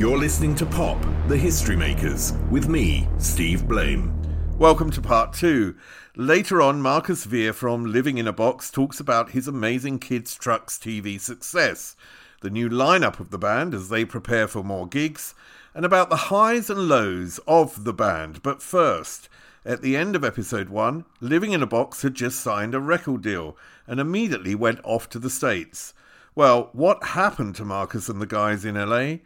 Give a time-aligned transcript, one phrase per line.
[0.00, 0.96] You're listening to Pop,
[1.28, 4.10] the History Makers, with me, Steve Blame.
[4.56, 5.76] Welcome to part two.
[6.16, 10.78] Later on, Marcus Vere from Living in a Box talks about his amazing Kids Trucks
[10.78, 11.96] TV success,
[12.40, 15.34] the new lineup of the band as they prepare for more gigs,
[15.74, 18.42] and about the highs and lows of the band.
[18.42, 19.28] But first,
[19.66, 23.20] at the end of episode one, Living in a Box had just signed a record
[23.20, 23.54] deal
[23.86, 25.92] and immediately went off to the States.
[26.34, 29.16] Well, what happened to Marcus and the guys in LA?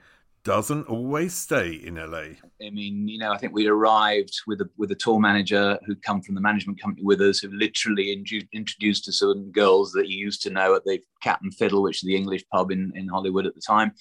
[0.45, 2.37] Doesn't always stay in LA.
[2.63, 6.03] I mean, you know, I think we'd arrived with a with a tour manager who'd
[6.03, 9.93] come from the management company with us, who literally in, introduced us to some girls
[9.93, 12.71] that you used to know at the Cat and Fiddle, which is the English pub
[12.71, 13.93] in, in Hollywood at the time.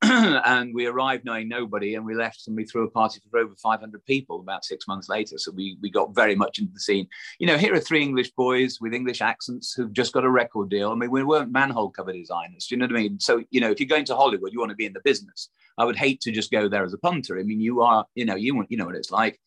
[0.02, 3.54] and we arrived knowing nobody, and we left and we threw a party for over
[3.56, 5.38] 500 people about six months later.
[5.38, 7.08] So we we got very much into the scene.
[7.40, 10.70] You know, here are three English boys with English accents who've just got a record
[10.70, 10.92] deal.
[10.92, 12.66] I mean, we weren't manhole cover designers.
[12.66, 13.18] Do you know what I mean?
[13.18, 15.50] So you know, if you're going to Hollywood, you want to be in the business.
[15.78, 17.38] I would hate to just go there as a punter.
[17.38, 19.40] I mean, you are, you know, you want, you know what it's like.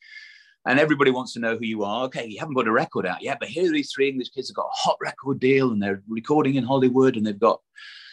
[0.65, 2.03] And everybody wants to know who you are.
[2.05, 4.49] Okay, you haven't got a record out yet, but here are these three English kids
[4.49, 7.61] have got a hot record deal and they're recording in Hollywood and they've got,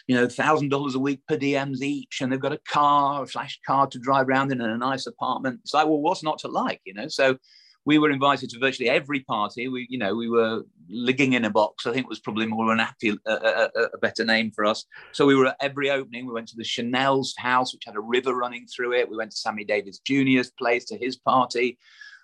[0.09, 3.27] you know, thousand dollars a week per diems each, and they've got a car, a
[3.27, 5.59] flash car to drive around in and a nice apartment.
[5.61, 7.07] It's like, well, what's not to like, you know?
[7.07, 7.37] So
[7.85, 9.67] we were invited to virtually every party.
[9.67, 11.85] We, you know, we were ligging in a box.
[11.85, 14.83] I think it was probably more an happy, a, a, a, better name for us.
[15.11, 16.25] So we were at every opening.
[16.25, 19.11] We went to the Chanel's house, which had a river running through it.
[19.11, 21.77] We went to Sammy Davis Jr.'s place to his party.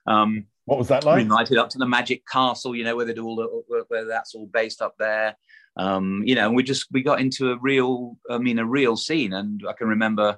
[0.08, 1.18] Um, what was that like?
[1.18, 4.06] We invited up to the Magic Castle, you know, where they do all the, where
[4.06, 5.38] that's all based up there.
[5.78, 9.34] Um, you know, we just we got into a real, I mean, a real scene.
[9.34, 10.38] And I can remember there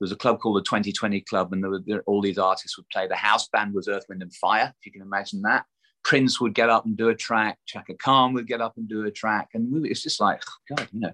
[0.00, 2.88] was a club called the 2020 Club, and there were there, all these artists would
[2.88, 3.06] play.
[3.06, 5.66] The house band was Earth, Wind, and Fire, if you can imagine that.
[6.02, 7.58] Prince would get up and do a track.
[7.66, 10.74] Chaka Khan would get up and do a track, and we, it's just like, oh
[10.76, 11.12] God, you know,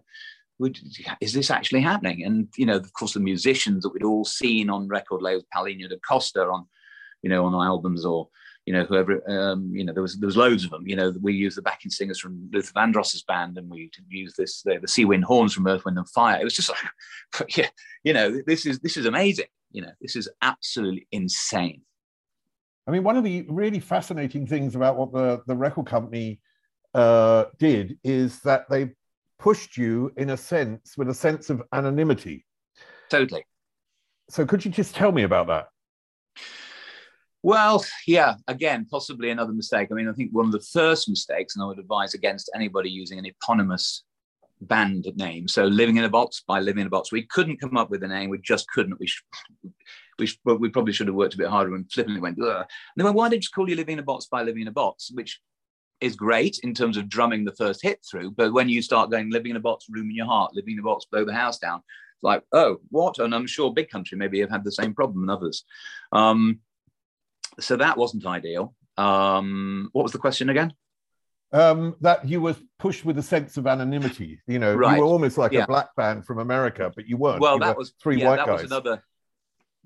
[0.59, 0.79] would,
[1.21, 2.25] is this actually happening?
[2.25, 5.89] And you know, of course, the musicians that we'd all seen on record labels, Paulinho
[5.89, 6.67] da Costa on,
[7.23, 8.29] you know, on albums or
[8.67, 10.87] you know, whoever, um, you know, there was there was loads of them.
[10.89, 14.63] You know, we used the backing singers from Luther Vandross's band, and we used this
[14.63, 16.41] the, the Sea Wind horns from Earth, Wind and Fire.
[16.41, 17.69] It was just like, yeah,
[18.03, 19.47] you know, this is this is amazing.
[19.71, 21.83] You know, this is absolutely insane.
[22.89, 26.41] I mean, one of the really fascinating things about what the the record company
[26.93, 28.91] uh, did is that they
[29.39, 32.45] pushed you in a sense with a sense of anonymity.
[33.11, 33.45] Totally.
[34.29, 35.69] So, could you just tell me about that?
[37.47, 39.87] Well, yeah, again, possibly another mistake.
[39.93, 42.91] I mean, I think one of the first mistakes, and I would advise against anybody
[42.91, 44.03] using an eponymous
[44.63, 45.47] band name.
[45.47, 47.13] So, Living in a Box by Living in a Box.
[47.13, 48.31] We couldn't come up with a name.
[48.31, 48.99] We just couldn't.
[48.99, 49.09] We,
[50.19, 52.49] We, we probably should have worked a bit harder and flippantly went, Ugh.
[52.49, 52.67] and
[52.97, 54.73] they went, why did you call you living in a box by living in a
[54.73, 55.11] box?
[55.15, 55.41] Which
[56.01, 58.33] is great in terms of drumming the first hit through.
[58.33, 60.81] But when you start going living in a box, room in your heart, living in
[60.81, 61.83] a box, blow the house down,
[62.17, 63.19] it's like, oh, what?
[63.19, 65.65] And I'm sure Big Country maybe have had the same problem and others.
[66.13, 66.61] Um,
[67.61, 68.75] so that wasn't ideal.
[68.97, 70.73] Um, what was the question again?
[71.53, 74.41] Um, that you were pushed with a sense of anonymity.
[74.47, 74.97] You know, Right.
[74.97, 75.65] you were almost like Yeah.
[75.65, 77.41] a black band from America, but you weren't.
[77.41, 78.63] Well, You that were was three yeah, white that guys.
[78.63, 79.03] was another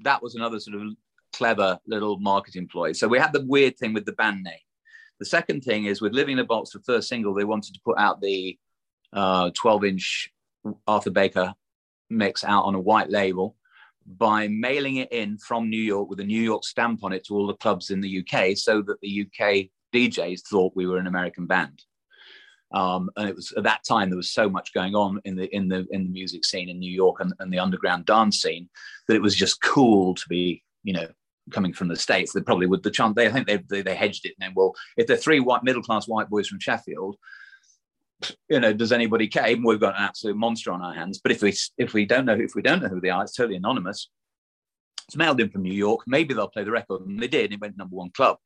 [0.02, 0.94] that was another sort of
[1.34, 2.92] clever little marketing ploy.
[2.92, 4.54] So we had the weird thing with the band name.
[5.18, 7.80] The second thing is with Living in a Box, the first single, they wanted to
[7.84, 8.58] put out the
[9.12, 10.32] uh, 12 inch
[10.86, 11.52] Arthur Baker
[12.08, 13.56] mix out on a white label
[14.06, 17.34] by mailing it in from New York with a New York stamp on it to
[17.34, 21.06] all the clubs in the UK so that the UK DJs thought we were an
[21.06, 21.82] American band.
[22.72, 25.52] Um, and it was at that time there was so much going on in the
[25.54, 28.68] in the in the music scene in New York and, and the underground dance scene
[29.08, 31.08] that it was just cool to be you know
[31.50, 32.32] coming from the states.
[32.32, 34.54] They probably would the chance they I think they, they they hedged it and then
[34.54, 37.16] well if they're three white middle class white boys from Sheffield,
[38.48, 39.56] you know does anybody care?
[39.62, 41.20] We've got an absolute monster on our hands.
[41.22, 43.34] But if we if we don't know if we don't know who they are, it's
[43.34, 44.08] totally anonymous.
[45.08, 46.02] It's mailed in from New York.
[46.06, 47.52] Maybe they'll play the record, and they did.
[47.52, 48.36] It went number one club,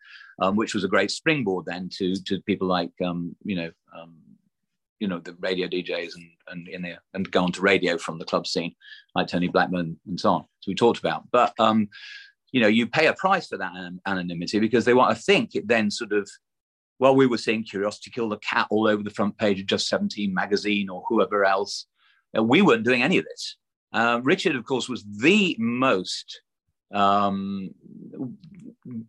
[0.40, 4.14] um, which was a great springboard then to to people like um, you know um,
[4.98, 8.18] you know the radio DJs and and in there and go on to radio from
[8.18, 8.74] the club scene,
[9.14, 10.44] like Tony Blackburn and so on.
[10.60, 11.88] So we talked about, but um,
[12.52, 13.72] you know you pay a price for that
[14.06, 16.28] anonymity because they want to think it then sort of.
[16.98, 19.88] Well, we were seeing Curiosity Kill the Cat all over the front page of Just
[19.88, 21.86] 17 magazine or whoever else.
[22.36, 23.56] Uh, we weren't doing any of this.
[23.92, 26.40] Uh, Richard, of course, was the most
[26.92, 27.70] um,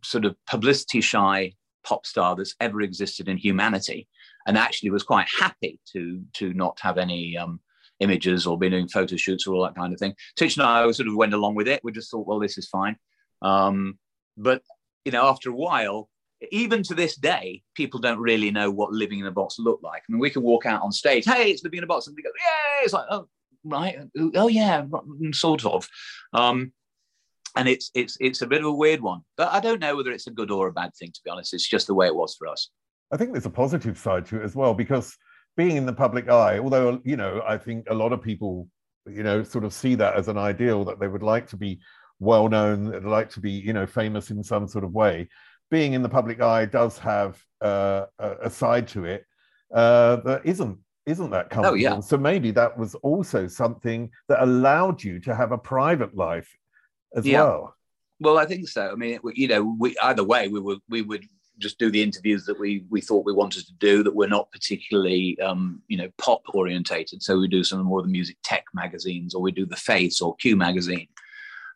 [0.03, 1.53] sort of publicity shy
[1.83, 4.07] pop star that's ever existed in humanity,
[4.47, 7.59] and actually was quite happy to to not have any um,
[7.99, 10.15] images or be doing photo shoots or all that kind of thing.
[10.35, 11.81] Tich and I sort of went along with it.
[11.83, 12.97] We just thought, well, this is fine.
[13.41, 13.97] Um,
[14.37, 14.61] but
[15.03, 16.09] you know, after a while,
[16.51, 20.03] even to this day, people don't really know what living in a box looked like.
[20.07, 22.15] I mean, we can walk out on stage, hey, it's living in a box, and
[22.15, 23.27] they go, yeah, it's like, oh,
[23.63, 23.97] right,
[24.35, 24.85] oh yeah,
[25.31, 25.87] sort of.
[26.33, 26.73] Um,
[27.55, 30.11] and it's it's it's a bit of a weird one, but I don't know whether
[30.11, 31.11] it's a good or a bad thing.
[31.13, 32.69] To be honest, it's just the way it was for us.
[33.11, 35.15] I think there's a positive side to it as well because
[35.55, 38.67] being in the public eye, although you know, I think a lot of people,
[39.07, 41.79] you know, sort of see that as an ideal that they would like to be
[42.19, 45.29] well known, like to be, you know, famous in some sort of way.
[45.71, 49.25] Being in the public eye does have uh, a side to it
[49.73, 51.75] uh, that isn't isn't that comfortable.
[51.75, 51.99] Oh, yeah.
[51.99, 56.49] So maybe that was also something that allowed you to have a private life
[57.15, 57.43] as Yeah.
[57.43, 57.75] well.
[58.19, 58.91] Well, I think so.
[58.91, 61.25] I mean, you know, we either way, we would we would
[61.57, 64.51] just do the interviews that we we thought we wanted to do that were not
[64.51, 67.21] particularly um, you know pop orientated.
[67.21, 70.21] So we do some more of the music tech magazines, or we do the Face
[70.21, 71.07] or Q magazine.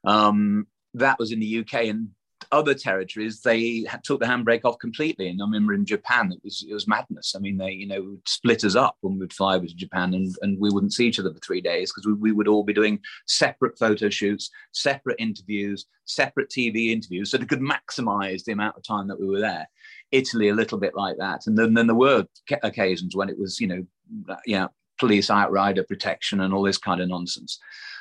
[0.05, 2.09] Um, that was in the UK and
[2.51, 3.41] other territories.
[3.41, 5.29] They took the handbrake off completely.
[5.29, 7.35] And I remember in Japan, it was it was madness.
[7.35, 10.13] I mean, they you know would split us up when we'd fly over to Japan,
[10.13, 12.63] and and we wouldn't see each other for three days because we, we would all
[12.63, 18.53] be doing separate photo shoots, separate interviews, separate TV interviews, so they could maximize the
[18.53, 19.67] amount of time that we were there.
[20.11, 22.25] Italy, a little bit like that, and then then there were
[22.63, 24.67] occasions when it was you know, yeah,
[24.99, 27.59] police outrider protection and all this kind of nonsense.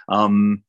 [0.08, 0.62] Um,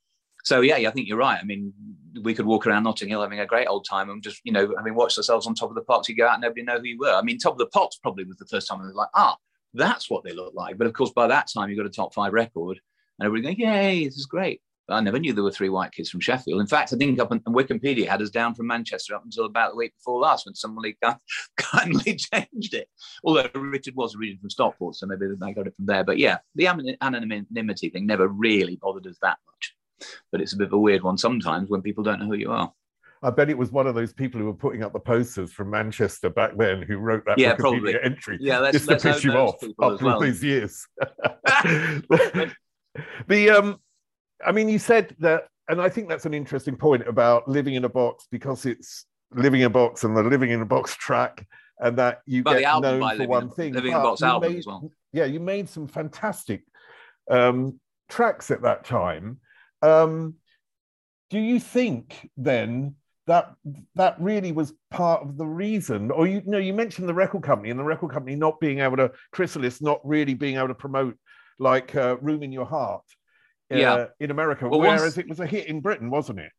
[0.44, 1.40] so yeah, I think you're right.
[1.42, 1.74] I mean,
[2.22, 4.74] we could walk around Notting Hill having a great old time and just you know,
[4.78, 6.10] I mean, watch ourselves on top of the pops.
[6.10, 7.14] You go out, nobody know who you were.
[7.14, 9.38] I mean, top of the pops probably was the first time was like, ah,
[9.74, 10.78] that's what they look like.
[10.78, 12.80] But of course, by that time, you've got a top five record,
[13.20, 14.62] and everybody going, yay, this is great.
[14.88, 16.60] But I never knew there were three white kids from Sheffield.
[16.60, 19.72] In fact, I think up on Wikipedia had us down from Manchester up until about
[19.72, 20.98] the week before last when somebody
[21.58, 22.90] kindly changed it.
[23.24, 26.04] Although Richard was originally from Stockport, so maybe they got it from there.
[26.04, 26.66] But yeah, the
[27.02, 29.76] anonymity thing never really bothered us that much.
[30.32, 32.52] But it's a bit of a weird one sometimes when people don't know who you
[32.52, 32.72] are.
[33.22, 35.70] I bet it was one of those people who were putting up the posters from
[35.70, 37.96] Manchester back then who wrote that Yeah, Wikipedia probably.
[38.02, 40.88] entry Yeah, let's- just to let's piss you off after all these years.
[43.28, 43.78] the um,
[44.46, 47.84] I mean, you said that, and I think that's an interesting point about living in
[47.86, 51.46] a box because it's living in a box and the living in a box track,
[51.80, 53.74] and that you Well, the get known for Living one in- thing.
[53.74, 54.90] Living in a Box album made- as well.
[55.12, 56.64] Yeah, you made some fantastic
[57.30, 57.80] um,
[58.10, 59.40] tracks at that time.
[59.82, 60.36] Um,
[61.30, 62.96] do you think then
[63.28, 63.54] that
[63.96, 67.70] that really was part of the reason or you, know you mentioned the record company
[67.70, 71.16] and the record company not being able to chrysalis not really being able to promote
[71.60, 73.04] like uh, room in your heart
[73.72, 74.06] uh, Yeah.
[74.20, 76.52] in america Well, whereas once- it was a hit in britain wasn't it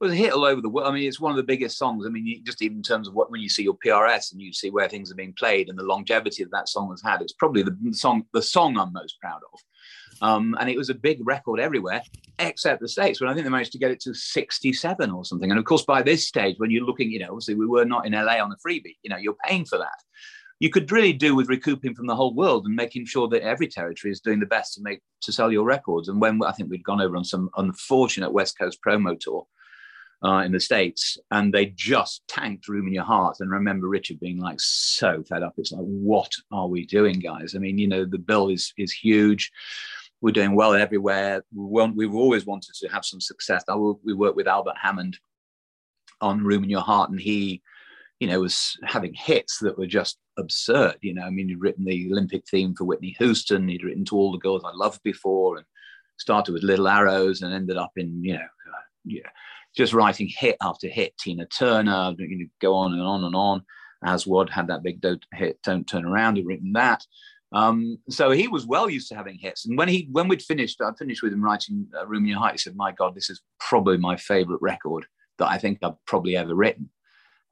[0.00, 0.88] It was a hit all over the world.
[0.88, 2.04] I mean, it's one of the biggest songs.
[2.04, 4.52] I mean, just even in terms of what when you see your PRS and you
[4.52, 7.32] see where things are being played and the longevity that that song has had, it's
[7.32, 9.58] probably the song the song I'm most proud of.
[10.22, 12.02] Um, and it was a big record everywhere
[12.38, 15.50] except the States, when I think they managed to get it to 67 or something.
[15.50, 18.06] And of course, by this stage, when you're looking, you know, obviously we were not
[18.06, 20.02] in LA on the freebie, you know, you're paying for that.
[20.58, 23.68] You could really do with recouping from the whole world and making sure that every
[23.68, 26.08] territory is doing the best to make to sell your records.
[26.08, 29.46] And when I think we'd gone over on some unfortunate West Coast promo tour,
[30.24, 33.36] uh, in the States, and they just tanked Room in Your Heart.
[33.40, 35.54] And I remember Richard being like so fed up.
[35.56, 37.54] It's like, what are we doing, guys?
[37.54, 39.52] I mean, you know, the bill is is huge.
[40.20, 41.44] We're doing well everywhere.
[41.54, 43.64] We want, we've always wanted to have some success.
[44.02, 45.18] We worked with Albert Hammond
[46.20, 47.62] on Room in Your Heart, and he,
[48.20, 50.96] you know, was having hits that were just absurd.
[51.02, 53.68] You know, I mean, he'd written the Olympic theme for Whitney Houston.
[53.68, 55.66] He'd written to all the girls I loved before, and
[56.18, 58.46] started with Little Arrows, and ended up in, you know,
[59.04, 59.28] yeah,
[59.76, 61.16] just writing hit after hit.
[61.18, 63.62] Tina Turner, you know, go on and on and on.
[64.04, 65.04] Aswad had that big
[65.34, 67.04] hit, Don't Turn Around, he'd written that.
[67.60, 69.66] Um, so he was well used to having hits.
[69.66, 72.38] And when he when we'd finished, I finished with him writing uh, Room in Your
[72.38, 72.56] Heart.
[72.56, 75.06] He said, "My God, this is probably my favorite record
[75.38, 76.90] that I think I've probably ever written."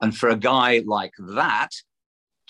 [0.02, 1.72] And for a guy like that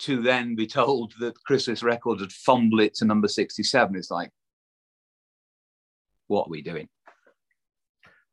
[0.05, 4.31] to then be told that Chrysalis Records had fumbled it to number sixty-seven, it's like,
[6.27, 6.89] what are we doing?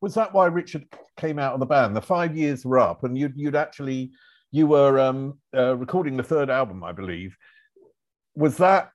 [0.01, 0.85] Was that why Richard
[1.17, 1.95] came out of the band?
[1.95, 4.11] The five years were up, and you'd you'd actually
[4.51, 7.37] you were um, uh, recording the third album, I believe.
[8.35, 8.92] Was that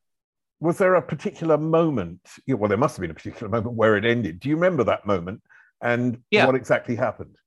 [0.60, 2.22] was there a particular moment?
[2.48, 4.40] Well, there must have been a particular moment where it ended.
[4.40, 5.42] Do you remember that moment
[5.82, 6.46] and yeah.
[6.46, 7.38] what exactly happened?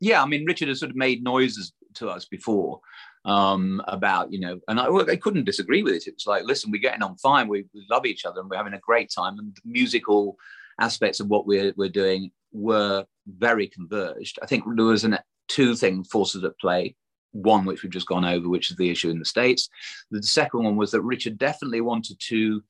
[0.00, 2.80] Yeah, I mean, Richard has sort of made noises to us before
[3.24, 6.06] um, about, you know, and I, I, couldn't disagree with it.
[6.06, 7.48] It was like, listen, we're getting on fine.
[7.48, 9.38] We, we love each other and we're having a great time.
[9.38, 10.36] And the musical
[10.80, 14.38] aspects of what we're, we're doing were very converged.
[14.42, 15.18] I think there was an,
[15.48, 16.96] two thing forces at play.
[17.34, 19.68] One, which we've just gone over, which is the issue in the States.
[20.10, 22.62] The second one was that Richard definitely wanted to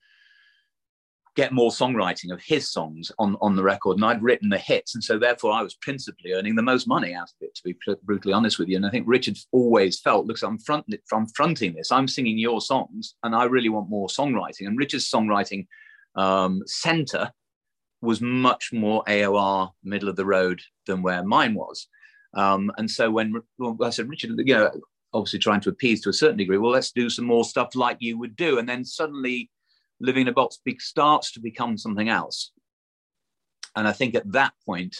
[1.35, 3.97] get more songwriting of his songs on, on the record.
[3.97, 4.95] And I'd written the hits.
[4.95, 7.75] And so therefore I was principally earning the most money out of it, to be
[8.03, 8.77] brutally honest with you.
[8.77, 11.91] And I think Richard always felt, look, I'm, front, I'm fronting this.
[11.91, 14.67] I'm singing your songs and I really want more songwriting.
[14.67, 15.67] And Richard's songwriting
[16.15, 17.31] um, center
[18.01, 21.87] was much more AOR middle of the road than where mine was.
[22.35, 24.71] Um, and so when well, I said, Richard, you know,
[25.13, 27.97] obviously trying to appease to a certain degree, well, let's do some more stuff like
[27.99, 28.59] you would do.
[28.59, 29.49] And then suddenly
[29.99, 32.51] living in a box starts to become something else.
[33.75, 34.95] And I think at that point,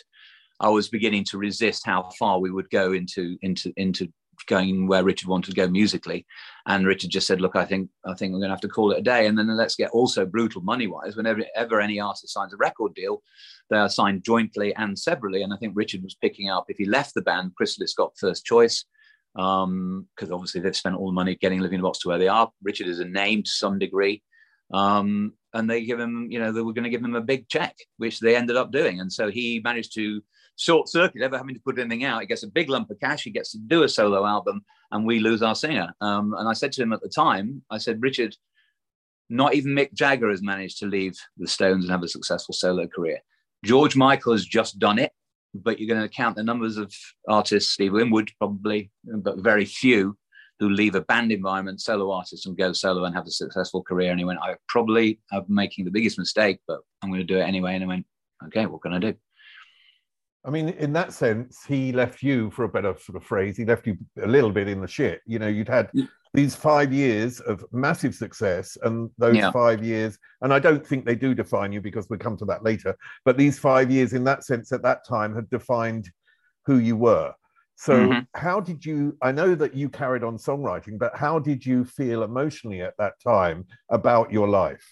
[0.60, 4.12] I was beginning to resist how far we would go into into into
[4.48, 6.26] going where Richard wanted to go musically.
[6.66, 8.92] And Richard just said, "Look, I think I think we're going to have to call
[8.92, 11.16] it a day, and then let's get also brutal money wise.
[11.16, 13.22] Whenever ever any artist signs a record deal,
[13.70, 15.44] they are signed jointly and severally.
[15.44, 18.46] And I think Richard was picking up if he left the band, Chrysalis got first
[18.46, 18.86] choice."
[19.36, 22.30] because um, obviously they've spent all the money getting Living in Box to where they
[22.30, 22.50] are.
[22.64, 24.24] Richard is a name to some degree.
[24.74, 27.50] Um, and they give him, you know, they were going to give him a big
[27.50, 29.02] check, which they ended up doing.
[29.02, 30.22] And so he managed to
[30.58, 32.22] short circuit ever having to put anything out.
[32.22, 33.24] He gets a big lump of cash.
[33.24, 35.94] He gets to do a solo album, and we lose our singer.
[36.02, 38.36] Um, and I said to him at the time, I said, Richard,
[39.30, 42.88] not even Mick Jagger has managed to leave the Stones and have a successful solo
[42.88, 43.20] career.
[43.64, 45.12] George Michael has just done it,
[45.54, 46.94] but you're going to count the numbers of
[47.28, 50.18] artists, Steve Winwood probably, but very few
[50.60, 54.12] who leave a band environment, solo artists, and go solo and have a successful career.
[54.12, 57.40] And he went, I probably am making the biggest mistake, but I'm going to do
[57.40, 57.76] it anyway.
[57.76, 58.06] And I went,
[58.46, 59.16] okay, what can I do?
[60.46, 63.66] I mean, in that sense, he left you, for a better sort of phrase, he
[63.66, 65.22] left you a little bit in the shit.
[65.26, 65.90] You know, you'd had
[66.34, 69.52] these five years of massive success, and those yeah.
[69.52, 72.64] five years, and I don't think they do define you because we'll come to that
[72.64, 76.12] later, but these five years, in that sense, at that time, had defined
[76.66, 77.34] who you were.
[77.78, 78.20] So, mm-hmm.
[78.40, 79.18] how did you?
[79.22, 83.14] I know that you carried on songwriting, but how did you feel emotionally at that
[83.22, 84.86] time about your life?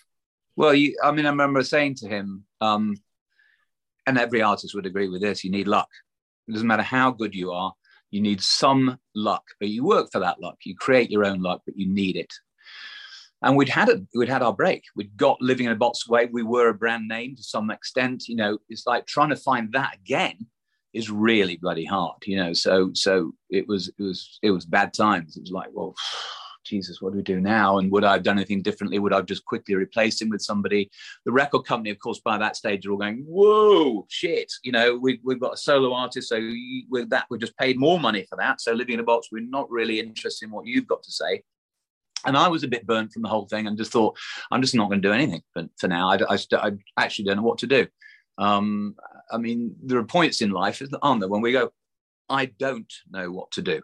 [0.56, 2.96] Well, you, I mean, I remember saying to him, um,
[4.08, 5.90] and every artist would agree with this you need luck.
[6.48, 7.74] It doesn't matter how good you are,
[8.12, 10.58] you need some luck, but you work for that luck.
[10.66, 12.32] You create your own luck, but you need it.
[13.42, 14.84] And we'd had it, we'd had our break.
[14.96, 16.28] We'd got living in a box way.
[16.32, 18.28] We were a brand name to some extent.
[18.28, 20.46] You know, it's like trying to find that again
[20.94, 22.18] is really bloody hard.
[22.26, 25.36] You know, so so it was it was it was bad times.
[25.36, 25.96] It was like, well,
[26.64, 27.78] Jesus, what do we do now?
[27.78, 29.00] And would I have done anything differently?
[29.00, 30.90] Would I have just quickly replaced him with somebody?
[31.26, 34.52] The record company, of course, by that stage, are all going, whoa, shit.
[34.64, 36.40] You know, we, we've got a solo artist, so
[36.90, 38.62] with that, we just paid more money for that.
[38.62, 41.44] So living in a box, we're not really interested in what you've got to say.
[42.26, 44.18] And I was a bit burnt from the whole thing and just thought,
[44.52, 46.10] I'm just not going to do anything for, for now.
[46.10, 47.88] I, I, I, actually don't know what to do.
[48.38, 48.96] Um,
[49.32, 51.72] I mean, there are points in life, aren't there, when we go,
[52.30, 53.82] I don't know what to do.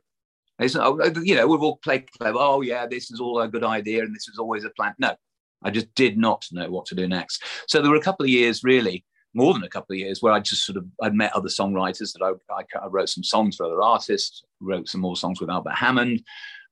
[0.59, 0.75] It's,
[1.23, 2.37] you know, we've all played clever.
[2.39, 4.93] Oh, yeah, this is all a good idea and this is always a plan.
[4.99, 5.15] No,
[5.63, 7.43] I just did not know what to do next.
[7.67, 10.33] So there were a couple of years, really, more than a couple of years, where
[10.33, 13.55] I just sort of I'd met other songwriters that I, I, I wrote some songs
[13.55, 16.23] for other artists, wrote some more songs with Albert Hammond,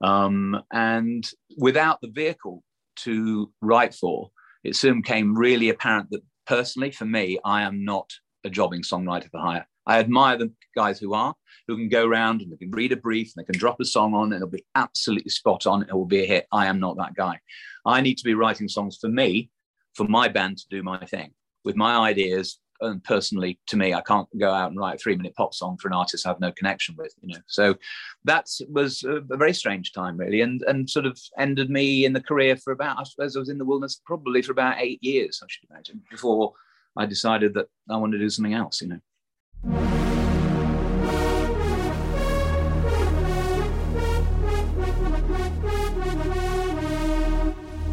[0.02, 2.64] um, and without the vehicle
[2.98, 4.32] to write for,
[4.64, 8.12] it soon became really apparent that personally, for me, I am not
[8.44, 9.68] a jobbing songwriter for hire.
[9.88, 11.34] I admire the guys who are,
[11.68, 13.86] who can go around and they can read a brief and they can drop a
[13.86, 15.84] song on and it'll be absolutely spot on.
[15.84, 16.46] It will be a hit.
[16.52, 17.40] I am not that guy.
[17.86, 19.50] I need to be writing songs for me,
[19.96, 21.32] for my band to do my thing
[21.64, 22.60] with my ideas.
[22.80, 25.88] And personally, to me, I can't go out and write a three-minute pop song for
[25.88, 27.12] an artist I have no connection with.
[27.22, 27.76] You know, so
[28.26, 32.14] that was a, a very strange time, really, and and sort of ended me in
[32.14, 35.02] the career for about I suppose I was in the wilderness probably for about eight
[35.02, 36.54] years, I should imagine, before
[36.96, 38.80] I decided that I wanted to do something else.
[38.80, 39.00] You know.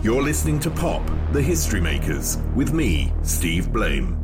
[0.05, 1.03] You're listening to Pop,
[1.33, 4.21] the History Makers, with me, Steve Blame.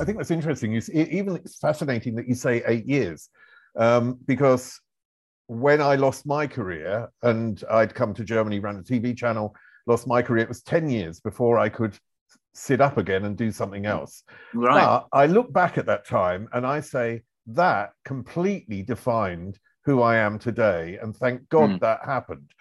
[0.00, 0.80] I think that's interesting.
[0.80, 3.30] See, even it's fascinating that you say eight years,
[3.76, 4.80] um, because
[5.46, 9.54] when I lost my career and I'd come to Germany, ran a TV channel,
[9.86, 11.96] lost my career, it was 10 years before I could
[12.58, 14.24] sit up again and do something else.
[14.54, 14.74] Right.
[14.74, 20.16] But I look back at that time and I say that completely defined who I
[20.16, 20.98] am today.
[21.00, 21.80] And thank God Mm.
[21.80, 22.52] that happened.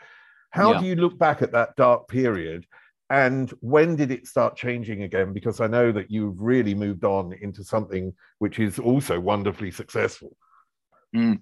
[0.51, 0.79] How Yeah.
[0.79, 2.65] do you look back at that dark period?
[3.09, 5.33] And when did it start changing again?
[5.33, 10.35] Because I know that you've really moved on into something which is also wonderfully successful.
[11.15, 11.41] Mm.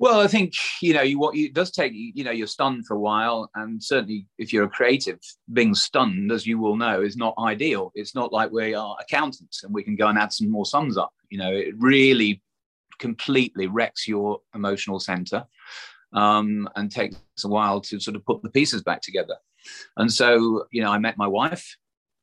[0.00, 2.86] Well, I think you know you what you, it does take you know you're stunned
[2.86, 5.18] for a while, and certainly if you're a creative,
[5.52, 7.90] being stunned, as you will know, is not ideal.
[7.94, 10.96] It's not like we are accountants and we can go and add some more sums
[10.96, 11.12] up.
[11.30, 12.42] You know, it really
[12.98, 15.44] completely wrecks your emotional center,
[16.12, 19.36] um, and takes a while to sort of put the pieces back together.
[19.96, 21.76] And so, you know, I met my wife.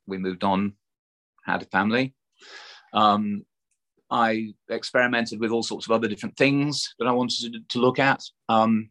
[0.08, 0.74] We moved on,
[1.46, 2.16] had a family.
[2.94, 3.46] Um,
[4.10, 8.00] I experimented with all sorts of other different things that I wanted to, to look
[8.00, 8.90] at, um,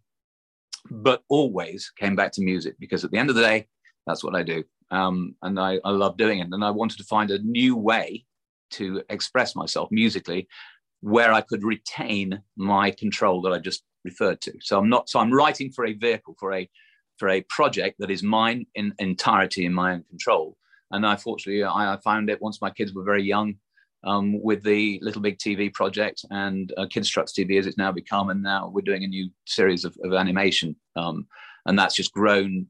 [0.90, 3.68] but always came back to music because at the end of the day,
[4.06, 4.64] that's what I do.
[4.90, 6.48] Um, and I, I love doing it.
[6.50, 8.24] And I wanted to find a new way
[8.72, 10.48] to express myself musically
[11.00, 14.52] where I could retain my control that I just referred to.
[14.60, 16.68] So I'm not, so I'm writing for a vehicle, for a,
[17.18, 20.56] for a project that is mine in entirety in my own control.
[20.90, 23.54] And I fortunately, I, I found it once my kids were very young
[24.04, 27.92] um, with the Little Big TV project and uh, Kids Trucks TV as it's now
[27.92, 28.30] become.
[28.30, 30.76] And now we're doing a new series of, of animation.
[30.96, 31.26] Um,
[31.66, 32.66] and that's just grown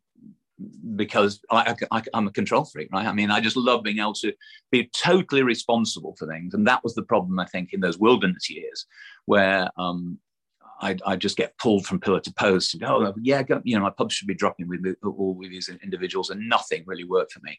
[0.94, 1.74] because I,
[2.14, 3.06] I'm a control freak, right?
[3.06, 4.32] I mean, I just love being able to
[4.70, 6.54] be totally responsible for things.
[6.54, 8.86] And that was the problem, I think, in those wilderness years
[9.26, 10.18] where um,
[10.80, 13.76] I, I just get pulled from pillar to post and go, oh, yeah, go, you
[13.76, 17.32] know, my pub should be dropping with all with these individuals, and nothing really worked
[17.32, 17.58] for me.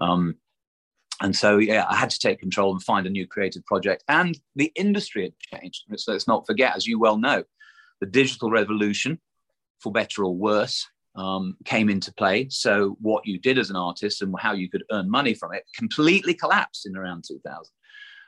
[0.00, 0.36] Um,
[1.22, 4.04] and so, yeah, I had to take control and find a new creative project.
[4.08, 5.84] And the industry had changed.
[5.96, 7.44] So let's not forget, as you well know,
[8.00, 9.20] the digital revolution,
[9.80, 12.48] for better or worse, um, came into play.
[12.50, 15.64] So what you did as an artist and how you could earn money from it
[15.76, 17.72] completely collapsed in around 2000.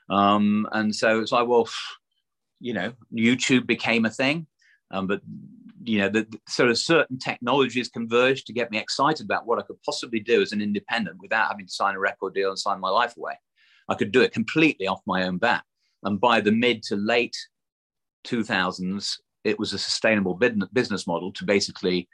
[0.08, 1.68] Um, and so it's like, well,
[2.60, 4.46] you know, YouTube became a thing,
[4.92, 5.20] um, but
[5.86, 9.58] you know, the, the, sort of certain technologies converged to get me excited about what
[9.58, 12.58] I could possibly do as an independent without having to sign a record deal and
[12.58, 13.34] sign my life away.
[13.88, 15.62] I could do it completely off my own bat.
[16.02, 17.36] And by the mid to late
[18.26, 20.38] 2000s, it was a sustainable
[20.72, 22.08] business model to basically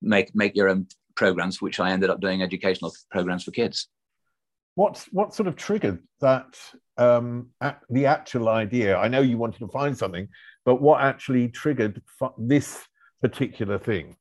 [0.00, 3.88] make make your own programs, which I ended up doing educational programs for kids.
[4.74, 6.58] What's what sort of triggered that
[6.96, 7.50] um,
[7.90, 8.96] the actual idea?
[8.96, 10.28] I know you wanted to find something,
[10.64, 12.02] but what actually triggered
[12.38, 12.82] this
[13.28, 14.16] particular thing?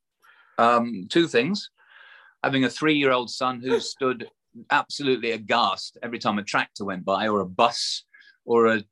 [0.57, 1.69] Um, two things:
[2.43, 4.27] having a three-year-old son who stood
[4.69, 8.05] absolutely aghast every time a tractor went by, or a bus,
[8.45, 8.83] or a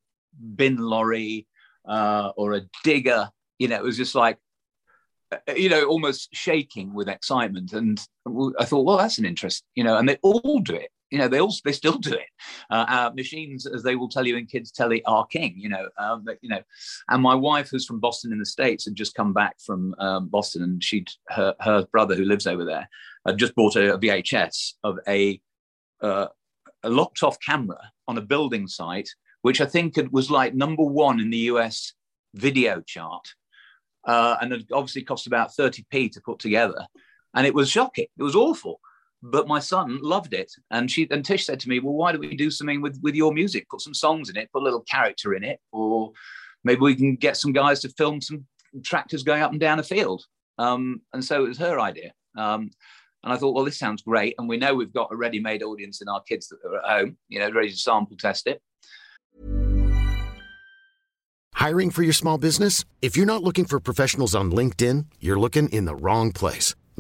[0.56, 1.48] bin lorry,
[1.88, 3.30] uh, or a digger.
[3.60, 4.38] You know, it was just like
[5.56, 7.74] you know, almost shaking with excitement.
[7.74, 8.00] And
[8.60, 10.92] I thought, well, that's an interest, you know, and they all do it.
[11.12, 12.30] You know, they all they still do it.
[12.70, 15.54] Uh, our machines, as they will tell you in kids' telly, are king.
[15.58, 16.62] You know, um, you know.
[17.10, 20.28] And my wife, who's from Boston in the states, had just come back from um,
[20.30, 22.90] Boston, and she'd her her brother, who lives over there,
[23.26, 25.40] had just bought a, a VHS of a
[26.02, 26.28] uh,
[26.84, 29.10] a locked off camera on a building site,
[29.42, 31.94] which I think was like number one in the US
[32.34, 33.28] video chart
[34.06, 36.86] uh, and it obviously cost about 30p to put together.
[37.34, 38.08] And it was shocking.
[38.18, 38.80] It was awful.
[39.24, 40.52] But my son loved it.
[40.72, 43.16] And she and Tish said to me, Well, why don't we do something with, with
[43.16, 43.70] your music?
[43.70, 46.12] Put some songs in it, put a little character in it, or
[46.64, 48.46] maybe we can get some guys to film some
[48.84, 50.26] tractors going up and down a field.
[50.58, 52.12] Um, and so it was her idea.
[52.38, 52.72] Um,
[53.24, 54.34] And I thought, well, this sounds great.
[54.40, 57.00] And we know we've got a ready made audience in our kids that are at
[57.00, 58.62] home, you know, ready to sample test it.
[61.54, 62.86] Hiring for your small business?
[63.02, 66.74] If you're not looking for professionals on LinkedIn, you're looking in the wrong place.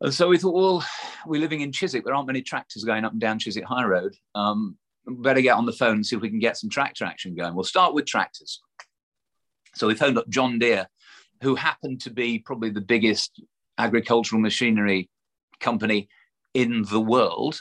[0.00, 0.84] And so we thought, well,
[1.26, 2.04] we're living in Chiswick.
[2.04, 4.14] There aren't many tractors going up and down Chiswick High Road.
[4.34, 7.34] Um, better get on the phone and see if we can get some tractor action
[7.34, 7.54] going.
[7.54, 8.60] We'll start with tractors.
[9.74, 10.86] So we phoned up John Deere,
[11.42, 13.42] who happened to be probably the biggest
[13.78, 15.10] agricultural machinery
[15.60, 16.08] company
[16.54, 17.60] in the world,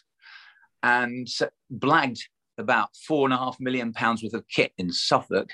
[0.81, 1.27] and
[1.71, 2.21] blagged
[2.57, 5.49] about four and a half million pounds worth of kit in Suffolk.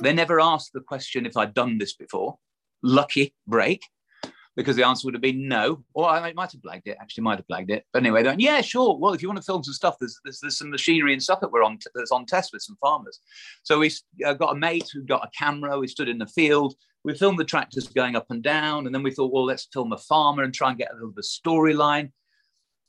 [0.00, 2.38] They never asked the question if I'd done this before.
[2.82, 3.82] Lucky break
[4.58, 5.84] because the answer would have been no.
[5.94, 7.84] Or I might have blagged it, actually might have blagged it.
[7.92, 8.98] But anyway, they went, yeah, sure.
[8.98, 11.40] Well, if you want to film some stuff, there's, there's, there's some machinery and stuff
[11.42, 13.20] that we're on, t- that's on test with some farmers.
[13.62, 13.92] So we
[14.26, 15.78] uh, got a mate who got a camera.
[15.78, 16.74] We stood in the field.
[17.04, 18.86] We filmed the tractors going up and down.
[18.86, 21.12] And then we thought, well, let's film a farmer and try and get a little
[21.12, 22.10] bit of storyline.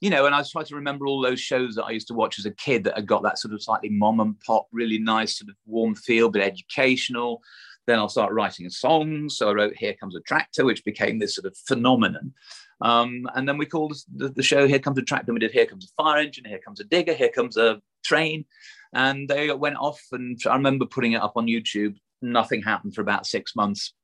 [0.02, 2.16] You know, and I was trying to remember all those shows that I used to
[2.16, 4.98] watch as a kid that had got that sort of slightly mom and pop, really
[4.98, 7.42] nice sort of warm feel, but educational.
[7.90, 9.30] Then I'll start writing a song.
[9.30, 12.36] So I wrote Here Comes a Tractor, which became this sort of phenomenon.
[12.82, 15.34] Um, and then we called the, the, show Here Comes a Tractor.
[15.34, 18.46] We did Here Comes a Fire Engine, Here Comes a Digger, Here Comes a Train.
[18.94, 20.00] And they went off.
[20.12, 21.96] And I remember putting it up on YouTube.
[22.22, 23.96] Nothing happened for about six months.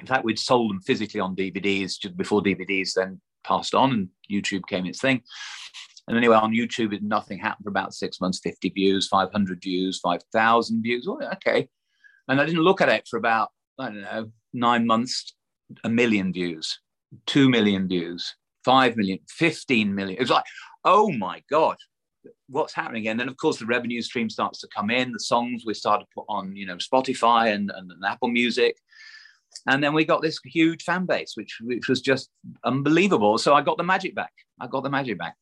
[0.00, 4.08] In fact, we'd sold them physically on DVDs just before DVDs then passed on and
[4.28, 5.22] YouTube came its thing.
[6.08, 10.82] And anyway, on YouTube, nothing happened for about six months 50 views, 500 views, 5,000
[10.82, 11.06] views.
[11.08, 11.68] Oh, okay.
[12.28, 15.34] And I didn't look at it for about, I don't know, nine months,
[15.84, 16.78] a million views,
[17.26, 20.16] two million views, five million, 15 million.
[20.16, 20.44] It was like,
[20.84, 21.76] oh my God,
[22.48, 23.08] what's happening?
[23.08, 25.12] And then, of course, the revenue stream starts to come in.
[25.12, 28.76] The songs we started to put on, you know, Spotify and, and, and Apple Music.
[29.66, 32.30] And then we got this huge fan base, which, which was just
[32.64, 33.38] unbelievable.
[33.38, 34.32] So I got the magic back.
[34.60, 35.36] I got the magic back.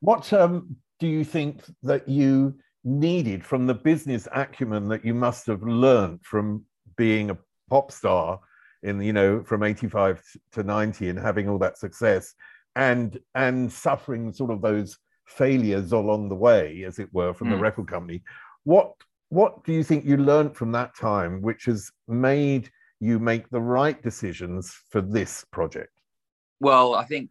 [0.00, 5.46] What um, do you think that you needed from the business acumen that you must
[5.46, 6.64] have learned from
[6.96, 7.38] being a
[7.70, 8.40] pop star
[8.82, 12.34] in you know from 85 to 90 and having all that success
[12.74, 17.52] and and suffering sort of those failures along the way as it were from mm.
[17.52, 18.22] the record company
[18.64, 18.92] what
[19.28, 22.68] what do you think you learned from that time which has made
[23.00, 25.92] you make the right decisions for this project
[26.60, 27.30] well i think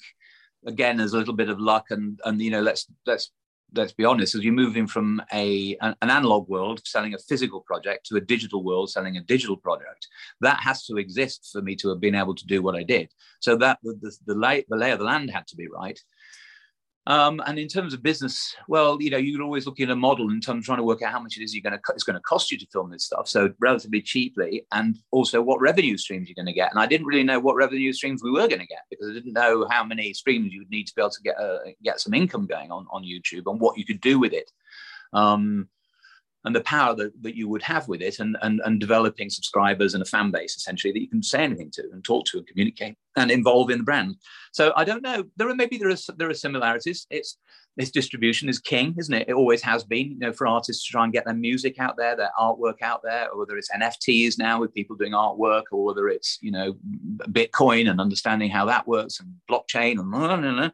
[0.66, 3.32] again there's a little bit of luck and and you know let's let's
[3.74, 7.62] let's be honest, as you're moving from a an, an, analog world selling a physical
[7.62, 10.08] project to a digital world selling a digital product,
[10.42, 13.10] that has to exist for me to have been able to do what I did.
[13.40, 16.00] So that the the, the, lay, the lay of the land had to be right.
[17.08, 20.30] Um, and in terms of business, well, you know, you're always looking at a model
[20.30, 22.04] in terms of trying to work out how much it is you're going to it's
[22.04, 23.28] going to cost you to film this stuff.
[23.28, 26.72] So relatively cheaply, and also what revenue streams you're going to get.
[26.72, 29.14] And I didn't really know what revenue streams we were going to get because I
[29.14, 32.00] didn't know how many streams you would need to be able to get uh, get
[32.00, 34.52] some income going on on YouTube and what you could do with it.
[35.14, 35.70] Um,
[36.44, 39.94] and the power that, that you would have with it and, and, and developing subscribers
[39.94, 42.48] and a fan base essentially that you can say anything to and talk to and
[42.48, 44.16] communicate and involve in the brand.
[44.52, 45.24] So I don't know.
[45.38, 47.06] There are maybe there are there are similarities.
[47.10, 47.38] It's
[47.78, 49.30] its distribution is king, isn't it?
[49.30, 51.96] It always has been, you know, for artists to try and get their music out
[51.96, 55.86] there, their artwork out there, or whether it's NFTs now with people doing artwork, or
[55.86, 56.76] whether it's, you know,
[57.30, 60.70] Bitcoin and understanding how that works and blockchain and blah, blah, blah.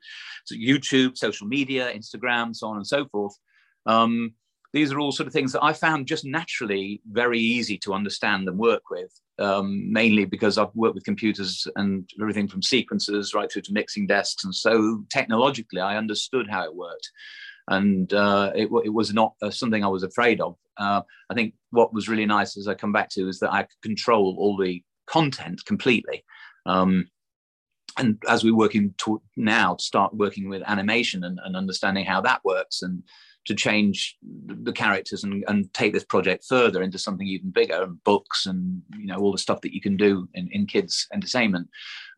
[0.45, 3.37] So YouTube, social media, Instagram, so on and so forth.
[3.85, 4.33] Um,
[4.77, 8.47] these are all sort of things that I found just naturally very easy to understand
[8.47, 13.51] and work with, um, mainly because I've worked with computers and everything from sequences right
[13.51, 14.43] through to mixing desks.
[14.43, 17.09] And so technologically, I understood how it worked.
[17.69, 20.55] And uh, it, it, was not uh, something I was afraid of.
[20.77, 23.63] Uh, I think what was really nice, as I come back to, is that I
[23.63, 26.23] could control all the content completely.
[26.67, 27.09] Um,
[27.97, 32.21] and as we're working to now to start working with animation and, and understanding how
[32.21, 33.01] that works and
[33.47, 38.03] to change the characters and, and take this project further into something even bigger and
[38.03, 41.67] books and you know all the stuff that you can do in, in kids entertainment.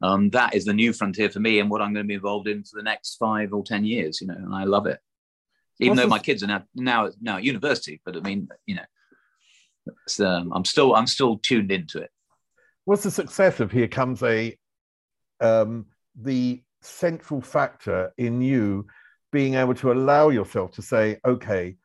[0.01, 2.47] Um, that is the new frontier for me and what i'm going to be involved
[2.47, 4.99] in for the next five or ten years you know and i love it.
[5.79, 8.75] Even What's though my kids are now now now at university but i mean you
[8.75, 12.09] know um, i'm still i'm still tuned into it.
[12.85, 14.57] What's the success of here comes a
[15.41, 15.85] um,
[16.19, 18.87] the central factor in you
[19.31, 21.75] being able to allow yourself to say, okay,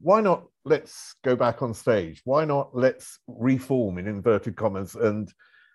[0.00, 2.20] why not let's go back on stage?
[2.24, 5.32] Why not let's reform in inverted commas and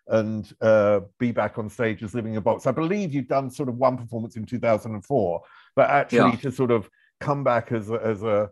[0.10, 2.66] and uh, be back on stage as living in a box?
[2.66, 5.42] I believe you've done sort of one performance in 2004,
[5.76, 6.36] but actually yeah.
[6.38, 8.50] to sort of come back as a, as a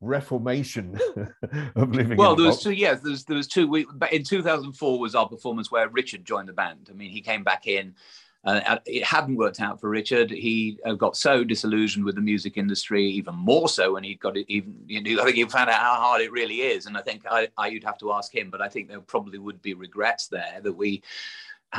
[0.00, 0.98] reformation
[1.74, 2.64] of living well there was box.
[2.64, 6.24] two yes there was, there was two we, in 2004 was our performance where richard
[6.24, 7.92] joined the band i mean he came back in
[8.44, 10.30] uh, it hadn't worked out for Richard.
[10.30, 14.36] He uh, got so disillusioned with the music industry, even more so when he got
[14.36, 14.46] it.
[14.48, 16.86] Even you know, I think he found out how hard it really is.
[16.86, 19.38] And I think I, I, you'd have to ask him, but I think there probably
[19.38, 21.02] would be regrets there that we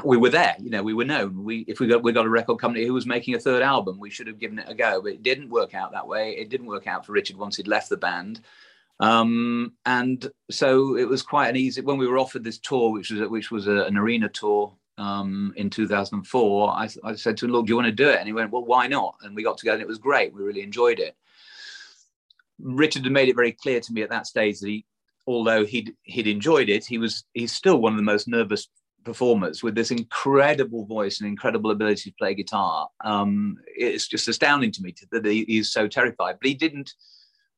[0.06, 0.56] we were there.
[0.58, 1.44] You know, we were known.
[1.44, 4.00] We if we got we got a record company who was making a third album,
[4.00, 5.02] we should have given it a go.
[5.02, 6.32] But it didn't work out that way.
[6.32, 8.40] It didn't work out for Richard once he'd left the band.
[9.02, 13.12] Um, and so it was quite an easy when we were offered this tour, which
[13.12, 17.52] was which was a, an arena tour um, in 2004, I, I, said to him,
[17.52, 19.44] "Look, do you want to do it?" And he went, "Well, why not?" And we
[19.44, 20.34] got together, and it was great.
[20.34, 21.16] We really enjoyed it.
[22.60, 24.86] Richard had made it very clear to me at that stage that he,
[25.26, 28.68] although he'd he'd enjoyed it, he was he's still one of the most nervous
[29.04, 32.88] performers with this incredible voice and incredible ability to play guitar.
[33.04, 36.38] Um, it's just astounding to me that he, he's so terrified.
[36.40, 36.94] But he didn't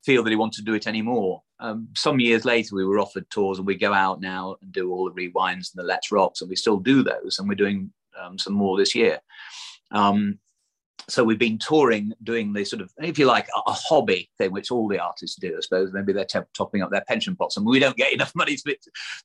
[0.04, 1.42] feel that he wanted to do it anymore.
[1.58, 4.92] Um, some years later, we were offered tours, and we go out now and do
[4.92, 7.92] all the rewinds and the Let's Rocks, and we still do those, and we're doing
[8.20, 9.20] um, some more this year.
[9.90, 10.38] Um,
[11.08, 14.50] so we've been touring, doing the sort of, if you like, a, a hobby thing,
[14.50, 15.92] which all the artists do, I suppose.
[15.92, 18.76] Maybe they're topping up their pension pots, and we don't get enough money to,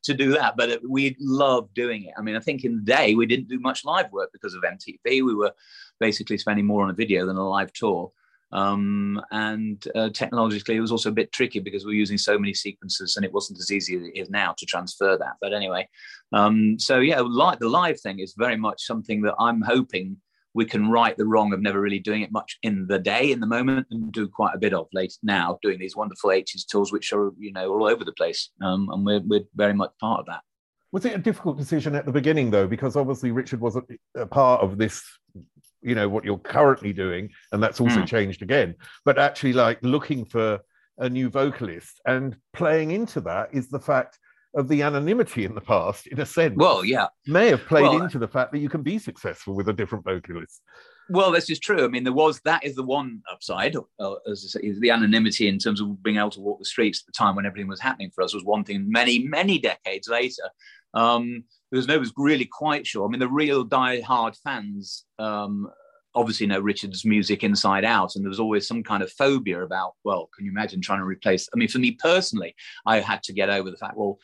[0.03, 0.57] to do that.
[0.57, 2.13] But it, we love doing it.
[2.17, 4.63] I mean, I think in the day we didn't do much live work because of
[4.63, 4.99] MTV.
[5.05, 5.53] We were
[5.99, 8.11] basically spending more on a video than a live tour.
[8.53, 12.37] Um, and uh, technologically, it was also a bit tricky because we are using so
[12.37, 15.35] many sequences and it wasn't as easy as it is now to transfer that.
[15.39, 15.87] But anyway,
[16.33, 20.17] um, so yeah, like the live thing is very much something that I'm hoping
[20.53, 23.39] we can right the wrong of never really doing it much in the day, in
[23.39, 26.91] the moment, and do quite a bit of late now, doing these wonderful 80s tours,
[26.91, 28.49] which are, you know, all over the place.
[28.61, 30.41] Um, and we're, we're very much part of that.
[30.91, 32.67] Was it a difficult decision at the beginning, though?
[32.67, 33.83] Because obviously Richard was a,
[34.15, 35.01] a part of this
[35.81, 38.07] you know what you're currently doing and that's also mm.
[38.07, 38.75] changed again.
[39.05, 40.59] But actually like looking for
[40.97, 44.19] a new vocalist and playing into that is the fact
[44.53, 46.55] of the anonymity in the past in a sense.
[46.57, 47.07] Well yeah.
[47.25, 50.03] May have played well, into the fact that you can be successful with a different
[50.03, 50.61] vocalist.
[51.09, 51.83] Well this is true.
[51.83, 54.91] I mean there was that is the one upside uh, as I say, is the
[54.91, 57.69] anonymity in terms of being able to walk the streets at the time when everything
[57.69, 60.43] was happening for us was one thing many many decades later
[60.93, 63.05] um, because nobody's really quite sure.
[63.05, 65.69] I mean, the real die-hard fans um,
[66.13, 69.93] obviously know Richard's music inside out, and there was always some kind of phobia about,
[70.03, 71.47] well, can you imagine trying to replace?
[71.53, 74.19] I mean, for me personally, I had to get over the fact, well,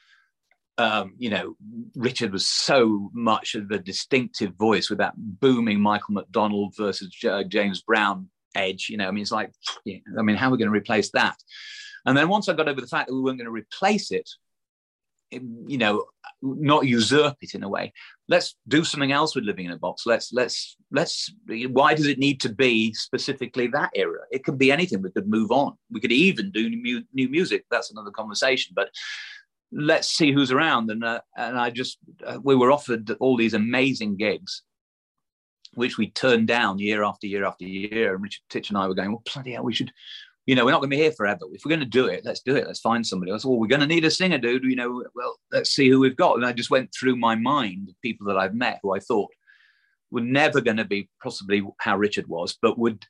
[0.77, 1.56] um, you know,
[1.95, 7.45] Richard was so much of a distinctive voice with that booming Michael McDonald versus J-
[7.45, 8.88] James Brown edge.
[8.89, 9.51] You know, I mean, it's like,
[9.88, 11.38] I mean, how are we going to replace that?
[12.06, 14.30] And then once I got over the fact that we weren't going to replace it,
[15.31, 16.05] you know
[16.41, 17.91] not usurp it in a way.
[18.27, 20.03] Let's do something else with living in a box.
[20.05, 21.33] Let's let's let's
[21.69, 24.19] why does it need to be specifically that era?
[24.31, 25.01] It could be anything.
[25.01, 25.73] We could move on.
[25.91, 27.65] We could even do new, new music.
[27.69, 28.89] That's another conversation but
[29.71, 30.89] let's see who's around.
[30.89, 34.63] And uh, and i just uh, we were offered all these amazing gigs
[35.73, 38.95] which we turned down year after year after year and richard tich and i were
[38.95, 39.91] going well bloody hell we should
[40.47, 41.41] you know, we're not going to be here forever.
[41.51, 42.65] If we're going to do it, let's do it.
[42.65, 43.43] Let's find somebody else.
[43.43, 44.63] Well, we're going to need a singer, dude.
[44.63, 46.38] You know, well, let's see who we've got.
[46.38, 49.29] And I just went through my mind of people that I've met who I thought
[50.10, 53.05] were never going to be possibly how Richard was, but would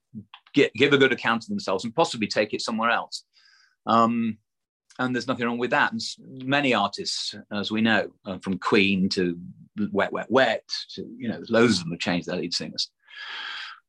[0.56, 3.24] get, give a good account of themselves and possibly take it somewhere else.
[3.86, 4.40] Um,
[4.98, 5.92] and there's nothing wrong with that.
[5.92, 6.02] And
[6.44, 9.38] many artists, as we know, uh, from Queen to
[9.92, 10.64] Wet, Wet, Wet,
[10.96, 12.90] to, you know, loads of them have changed their lead singers.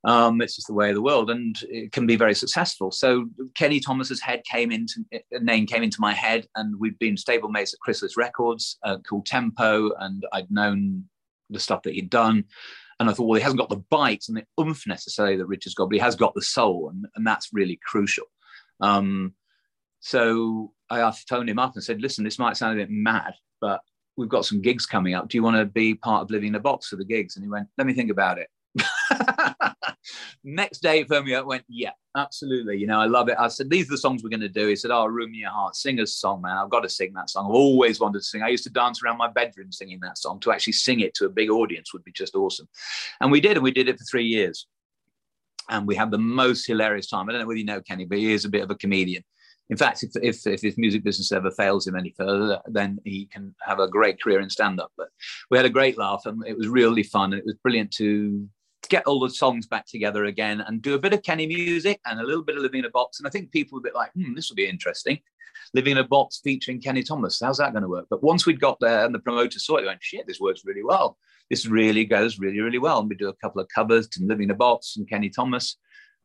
[0.05, 2.91] Um, it's just the way of the world, and it can be very successful.
[2.93, 7.17] So Kenny Thomas's head came into a name came into my head, and we'd been
[7.17, 11.05] stablemates at Chrysalis Records, uh, Cooltempo, and I'd known
[11.51, 12.45] the stuff that he'd done.
[13.01, 15.75] And I thought, well, he hasn't got the bite and the oomph necessarily that Richard's
[15.75, 18.27] got, but he has got the soul, and, and that's really crucial.
[18.81, 19.35] Um,
[20.01, 23.81] so I phoned him up and said, listen, this might sound a bit mad, but
[24.17, 25.29] we've got some gigs coming up.
[25.29, 27.37] Do you want to be part of living in a box for the gigs?
[27.37, 28.49] And he went, let me think about it.
[30.45, 32.79] Next day, up, went, yeah, absolutely.
[32.79, 33.37] You know, I love it.
[33.39, 34.67] I said, these are the songs we're going to do.
[34.67, 36.57] He said, oh, Room in Your Heart, sing a song, man.
[36.57, 37.47] I've got to sing that song.
[37.47, 38.43] I've always wanted to sing.
[38.43, 40.41] I used to dance around my bedroom singing that song.
[40.41, 42.69] To actually sing it to a big audience would be just awesome.
[43.21, 44.67] And we did, and we did it for three years.
[45.71, 47.29] And we had the most hilarious time.
[47.29, 49.23] I don't know whether you know Kenny, but he is a bit of a comedian.
[49.71, 53.27] In fact, if, if, if his music business ever fails him any further, then he
[53.27, 54.93] can have a great career in stand up.
[54.97, 55.09] But
[55.51, 57.33] we had a great laugh and it was really fun.
[57.33, 58.49] And it was brilliant to
[58.89, 62.21] get all the songs back together again and do a bit of Kenny music and
[62.21, 63.19] a little bit of Living in a Box.
[63.19, 65.19] And I think people were a bit like, hmm, this will be interesting.
[65.75, 67.41] Living in a Box featuring Kenny Thomas.
[67.43, 68.07] How's that going to work?
[68.09, 70.63] But once we'd got there and the promoter saw it, they went, shit, this works
[70.65, 71.19] really well.
[71.51, 73.01] This really goes really, really well.
[73.01, 75.77] And we do a couple of covers to Living in a Box and Kenny Thomas.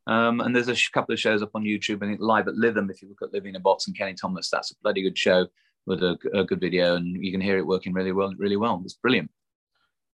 [0.05, 2.03] Um, and there's a couple of shows up on YouTube.
[2.03, 4.13] I think live at Lytham, if you look at Living in a Box and Kenny
[4.13, 5.47] Thomas, that's a bloody good show
[5.85, 8.33] with a, a good video, and you can hear it working really well.
[8.37, 8.81] Really well.
[8.83, 9.31] It's brilliant.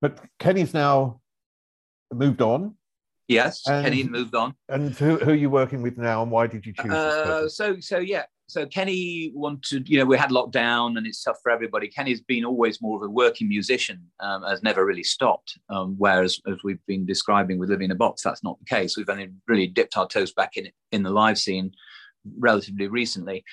[0.02, 1.22] But Kenny's now
[2.14, 2.76] moved on.
[3.28, 4.56] Yes, and, Kenny moved on.
[4.70, 6.92] And who, who, are you working with now, and why did you choose?
[6.92, 11.38] Uh, so, so yeah, so Kenny wanted, you know, we had lockdown and it's tough
[11.44, 11.88] for everybody.
[11.88, 15.60] Kenny's been always more of a working musician, um, has never really stopped.
[15.70, 18.98] Um, whereas, as we've been describing with Living in a Box, that's not the case.
[18.98, 21.72] We've only really dipped our toes back in in the live scene
[22.40, 23.44] relatively recently.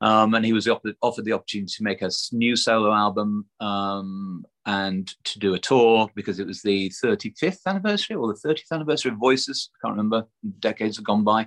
[0.00, 5.12] Um, and he was offered, the opportunity to make a new solo album um, and
[5.24, 9.18] to do a tour because it was the 35th anniversary or the 30th anniversary of
[9.18, 9.70] Voices.
[9.74, 10.26] I can't remember.
[10.60, 11.46] Decades have gone by.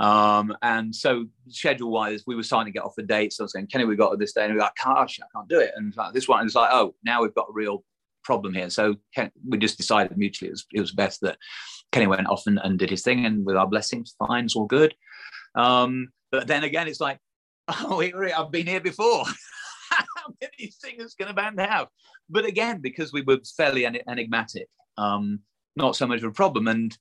[0.00, 3.36] Um, and so, schedule wise, we were starting to get off the dates.
[3.36, 4.44] So I was saying, Kenny, we got to this day.
[4.44, 5.72] And we are like, gosh, I can't do it.
[5.76, 7.84] And this one is like, oh, now we've got a real
[8.22, 8.68] problem here.
[8.68, 11.38] So Ken, we just decided mutually it was, it was best that
[11.92, 13.24] Kenny went off and, and did his thing.
[13.24, 14.94] And with our blessings, fine, it's all good.
[15.54, 17.18] Um, but then again, it's like,
[17.84, 19.24] oh, I've been here before.
[19.90, 20.04] How
[20.40, 21.88] many singers can a band have?
[22.30, 25.40] But again, because we were fairly enigmatic, um,
[25.76, 26.68] not so much of a problem.
[26.68, 26.96] And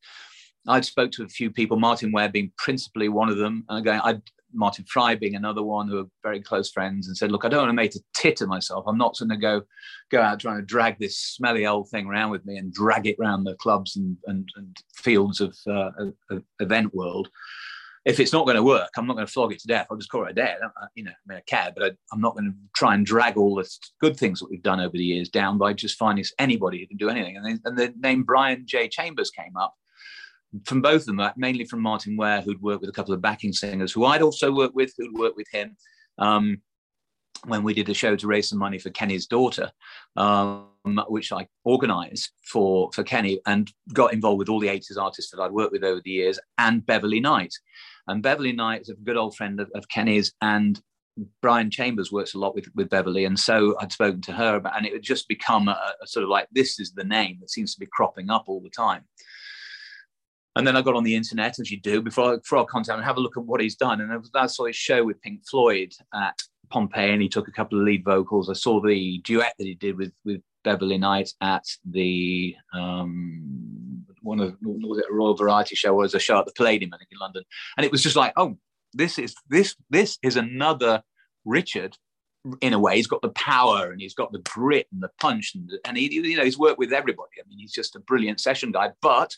[0.67, 3.63] I'd spoke to a few people, Martyn Ware being principally one of them.
[3.69, 4.21] And again, I
[4.53, 7.59] Martin Fry being another one who are very close friends, and said, "Look, I don't
[7.59, 8.85] want to make a tit of myself.
[8.87, 9.61] I'm not going to go
[10.09, 13.17] go out trying to drag this smelly old thing around with me and drag it
[13.19, 15.91] around the clubs and and, and fields of, uh,
[16.29, 17.29] of event world."
[18.07, 19.87] If it's not going to work, I'm not going to flog it to death.
[19.91, 20.55] I'll just call it a day.
[20.63, 23.05] I you know, I mean, I care, but I, am not going to try and
[23.05, 26.23] drag all the good things that we've done over the years down by just finding
[26.39, 27.35] anybody who can do anything.
[27.35, 28.87] And, then, and the name Bryan J.
[28.87, 29.75] Chambers came up
[30.65, 33.21] from both of them, uh, mainly from Martyn Ware, who'd worked with a couple of
[33.21, 35.75] backing singers who I'd also worked with, who'd worked with him.
[36.17, 36.61] Um,
[37.45, 39.71] when we did a show to raise some money for Kenny's daughter,
[40.15, 40.69] um,
[41.07, 45.41] which I organised for for Kenny, and got involved with all the 80s artists that
[45.41, 47.53] I'd worked with over the years, and Beverly Knight,
[48.07, 50.81] and Beverly Knight is a good old friend of, of Kenny's, and
[51.41, 53.25] Bryan Chambers works a lot with, with Beverly.
[53.25, 56.23] And so I'd spoken to her about, and it had just become a, a, sort
[56.23, 59.03] of like, this is the name that seems to be cropping up all the time.
[60.55, 62.97] And then I got on the internet, as you do, before, I, before I contact
[62.97, 64.01] and have a look at what he's done.
[64.01, 66.37] And I saw his show with Pink Floyd at
[66.69, 68.49] Pompeii, and he took a couple of lead vocals.
[68.49, 74.41] I saw the duet that he did with, with Beverly Knight at the um, one
[74.41, 76.97] of was it a Royal Variety Show or was a show at the Palladium, I
[76.97, 77.43] think, in London.
[77.77, 78.57] And it was just like, oh,
[78.93, 81.03] this is this this is another
[81.45, 81.97] Richard.
[82.59, 85.53] In a way, he's got the power and he's got the grit and the punch,
[85.55, 87.31] and, and he, you know, he's worked with everybody.
[87.39, 89.33] I mean, he's just a brilliant session guy, but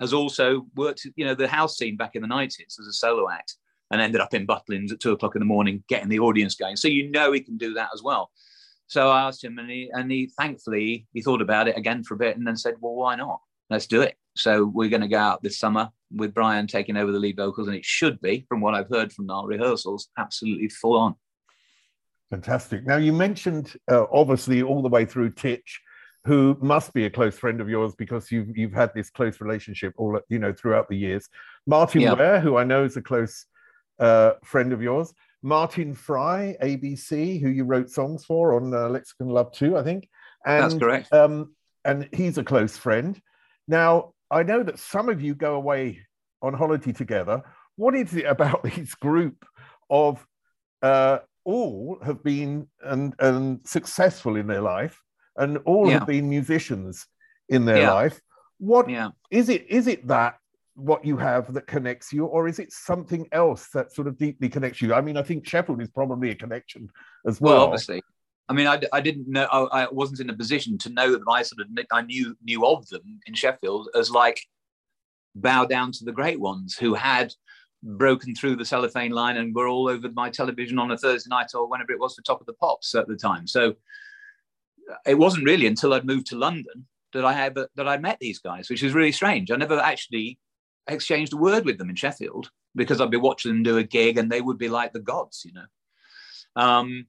[0.00, 3.30] has also worked, you know, the house scene back in the 90s as a solo
[3.30, 3.56] act
[3.90, 6.76] and ended up in Butlins at two o'clock in the morning, getting the audience going.
[6.76, 8.30] So you know he can do that as well.
[8.88, 12.14] So I asked him, and he, and he thankfully he thought about it again for
[12.14, 13.40] a bit, and then said, "Well, why not?
[13.70, 17.12] Let's do it." So we're going to go out this summer with Bryan taking over
[17.12, 20.68] the lead vocals, and it should be, from what I've heard from our rehearsals, absolutely
[20.68, 21.14] full on.
[22.30, 22.86] Fantastic.
[22.86, 25.80] Now you mentioned uh, obviously all the way through Tich,
[26.24, 29.94] who must be a close friend of yours because you've you've had this close relationship
[29.96, 31.28] all you know throughout the years.
[31.66, 32.14] Martin yeah.
[32.14, 33.46] Ware, who I know is a close
[33.98, 35.12] uh, friend of yours.
[35.42, 40.08] Martin Fry, ABC, who you wrote songs for on uh, Lexicon Love 2, I think.
[40.44, 41.12] And, That's correct.
[41.12, 43.20] Um, and he's a close friend.
[43.66, 46.00] Now, I know that some of you go away
[46.42, 47.42] on holiday together.
[47.76, 49.44] What is it about this group
[49.90, 50.24] of
[50.82, 55.00] uh, all have been and, and successful in their life,
[55.36, 55.98] and all yeah.
[55.98, 57.06] have been musicians
[57.48, 57.92] in their yeah.
[57.92, 58.20] life?
[58.58, 59.10] What yeah.
[59.30, 59.66] is it?
[59.68, 60.36] Is it that
[60.78, 64.48] what you have that connects you, or is it something else that sort of deeply
[64.48, 64.94] connects you?
[64.94, 66.88] I mean, I think Sheffield is probably a connection
[67.26, 67.54] as well.
[67.54, 68.02] Well, obviously.
[68.48, 71.24] I mean, I, I didn't know, I, I wasn't in a position to know that
[71.28, 74.40] I sort of, I knew, knew of them in Sheffield as like
[75.34, 77.34] bow down to the great ones who had
[77.82, 81.48] broken through the cellophane line and were all over my television on a Thursday night
[81.54, 83.46] or whenever it was for Top of the Pops at the time.
[83.46, 83.74] So
[85.06, 88.38] it wasn't really until I'd moved to London that I had that I met these
[88.38, 89.50] guys, which is really strange.
[89.50, 90.38] I never actually
[90.88, 94.18] exchanged a word with them in Sheffield because I'd be watching them do a gig
[94.18, 95.66] and they would be like the gods, you know.
[96.56, 97.06] Um,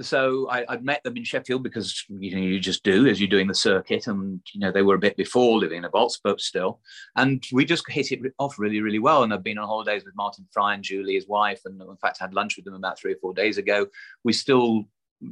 [0.00, 3.28] so I, would met them in Sheffield because you know you just do as you're
[3.28, 6.18] doing the circuit, and you know they were a bit before living in a box,
[6.22, 6.80] but still,
[7.16, 9.22] and we just hit it off really, really well.
[9.22, 12.18] And I've been on holidays with Martin Fry and Julie, his wife, and in fact
[12.18, 13.86] had lunch with them about three or four days ago.
[14.24, 14.84] We still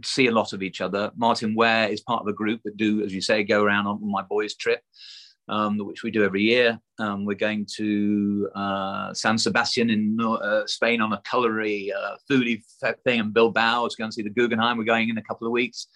[0.05, 1.11] see a lot of each other.
[1.17, 4.09] Martyn Ware is part of a group that do, as you say, go around on
[4.09, 4.83] my boys' trip
[5.49, 6.79] um, which we do every year.
[6.99, 12.63] Um, we're going to uh, San Sebastian in uh, Spain on a culinary uh, foodie
[13.05, 13.87] thing in Bilbao.
[13.87, 14.79] It's going to see the Guggenheim.
[14.79, 15.89] We're going in a couple of weeks.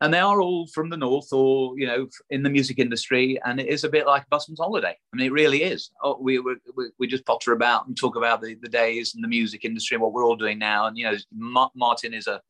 [0.00, 3.40] And they are all from the north or, you know, in the music industry.
[3.44, 4.96] And it is a bit like a busman's holiday.
[5.12, 5.90] I mean, it really is.
[6.02, 6.56] Oh, we, we,
[6.98, 10.02] we just potter about and talk about the, the days in the music industry and
[10.02, 10.86] what we're all doing now.
[10.86, 12.40] And, you know, Ma- Martin is a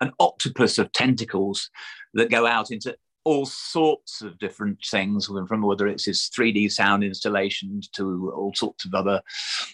[0.00, 1.70] an octopus of tentacles
[2.14, 7.02] that go out into all sorts of different things from whether it's his 3D sound
[7.02, 9.20] installations to all sorts of other.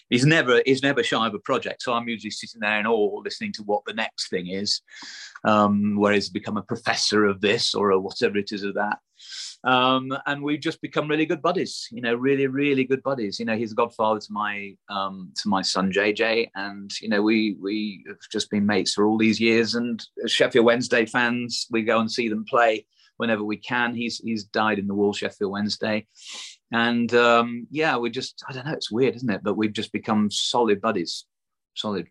[0.09, 1.83] He's never he's never shy of a project.
[1.83, 4.81] So I'm usually sitting there in awe, listening to what the next thing is.
[5.45, 8.99] Um, where he's become a professor of this or whatever it is of that.
[9.65, 11.87] Um, and we've just become really good buddies.
[11.91, 13.39] You know, really, really good buddies.
[13.39, 17.21] You know, he's a godfather to my um, to my son JJ, and you know,
[17.21, 19.75] we we have just been mates for all these years.
[19.75, 22.85] And Sheffield Wednesday fans, we go and see them play
[23.17, 23.95] whenever we can.
[23.95, 26.07] He's he's died in the wall Sheffield Wednesday,
[26.71, 28.73] and um, yeah, we just I don't know.
[28.73, 29.41] It's weird, isn't it?
[29.43, 31.25] But we've just become solid buddies,
[31.75, 32.07] solid.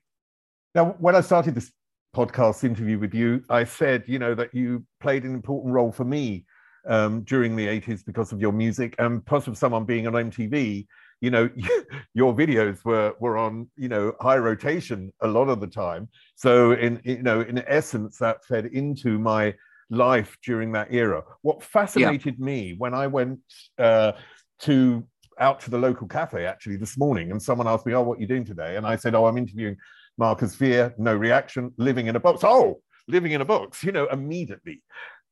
[0.75, 1.71] Now, when I started this
[2.15, 6.05] podcast interview with you, I said you know that you played an important role for
[6.05, 6.45] me
[6.87, 10.87] um, during the 80s because of your music and plus of someone being on MTV
[11.23, 11.49] you know
[12.15, 16.73] your videos were were on you know high rotation a lot of the time so
[16.73, 19.55] in you know in essence that fed into my
[19.93, 21.23] life during that era.
[21.43, 22.45] What fascinated yeah.
[22.45, 23.41] me when I went
[23.79, 24.13] uh,
[24.61, 25.07] to
[25.39, 28.21] out to the local cafe actually this morning, and someone asked me, "Oh, what are
[28.21, 29.77] you doing today?" And I said, "Oh, I'm interviewing
[30.19, 31.73] Marcus Vere." No reaction.
[31.77, 32.41] Living in a box.
[32.43, 33.85] Oh, living in a box.
[33.85, 34.83] You know, immediately.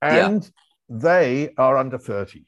[0.02, 0.50] And yeah.
[0.88, 2.44] they are under thirty.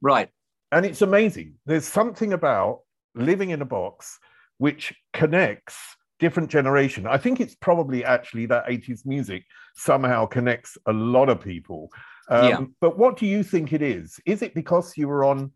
[0.00, 0.30] Right.
[0.70, 1.54] And it's amazing.
[1.66, 2.80] There's something about
[3.14, 4.18] living in a box
[4.58, 5.76] which connects
[6.18, 7.06] different generation.
[7.06, 9.44] I think it's probably actually that 80s music
[9.74, 11.90] somehow connects a lot of people.
[12.28, 12.60] Um, yeah.
[12.80, 14.20] But what do you think it is?
[14.26, 15.52] Is it because you were on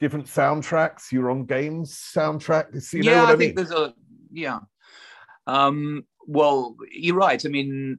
[0.00, 1.10] different soundtracks?
[1.10, 2.92] You're on games soundtracks?
[2.92, 3.94] You yeah, I, I think there's a
[4.30, 4.60] yeah.
[5.46, 7.44] Um, well, you're right.
[7.44, 7.98] I mean,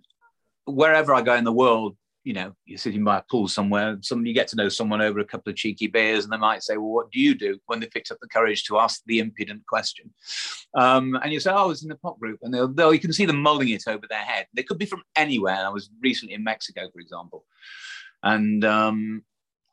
[0.65, 4.25] wherever I go in the world, you know, you're sitting by a pool somewhere, some
[4.25, 6.77] you get to know someone over a couple of cheeky beers, and they might say,
[6.77, 9.65] "Well, what do you do?" When they picked up the courage to ask the impudent
[9.67, 10.13] question,
[10.75, 12.99] um, and you say, "Oh, I was in the pop group," and they'll, they'll, you
[12.99, 14.47] can see them mulling it over their head.
[14.53, 15.65] They could be from anywhere.
[15.65, 17.45] I was recently in Mexico, for example,
[18.23, 19.23] and um,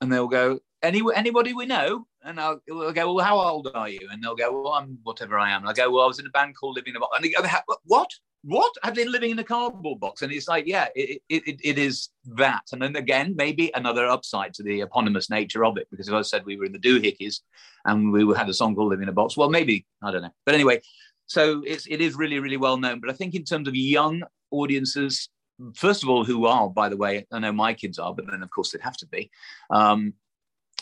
[0.00, 2.06] and they'll go, Any, anybody we know?
[2.24, 4.08] And I'll, I'll, go, well, how old are you?
[4.10, 5.62] And they'll go, well, I'm whatever I am.
[5.62, 7.16] And I go, well, I was in a band called Living in a Box.
[7.16, 7.42] And they go,
[7.84, 8.10] what?
[8.42, 8.72] What?
[8.82, 10.22] Have been living in a cardboard box?
[10.22, 12.62] And it's like yeah it, it, it is that.
[12.72, 16.22] And then again maybe another upside to the eponymous nature of it because if i
[16.22, 17.40] said we were in the doohickeys
[17.84, 19.36] and we had a song called living in a box.
[19.36, 20.34] Well maybe i don't know.
[20.46, 20.80] But anyway
[21.26, 23.00] so it's it is really really well known.
[23.00, 25.28] But i think in terms of young audiences
[25.74, 28.42] first of all who are by the way i know my kids are but then
[28.42, 29.30] of course they'd have to be
[29.70, 30.14] um,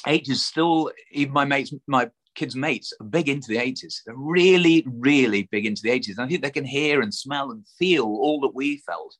[0.06, 2.09] eight is still even my mates my
[2.39, 4.03] kids' mates are big into the 80s.
[4.07, 6.11] They're really, really big into the 80s.
[6.16, 9.16] And I think they can hear and smell and feel all that we felt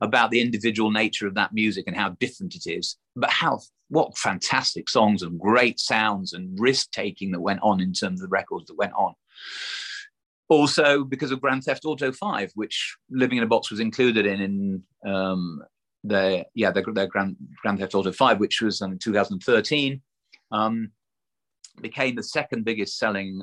[0.00, 2.96] about the individual nature of that music and how different it is.
[3.14, 7.92] But how what fantastic songs and great sounds and risk taking that went on in
[7.92, 9.14] terms of the records that went on.
[10.48, 14.40] Also, because of Grand Theft Auto 5, which Living in a Box was included in,
[14.40, 15.62] in um,
[16.02, 20.00] their yeah their, their Grand, Grand Theft Auto 5, which was in 2013.
[20.50, 20.90] Um,
[21.80, 23.42] became the second biggest selling